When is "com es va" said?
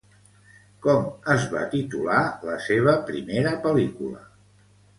0.85-1.67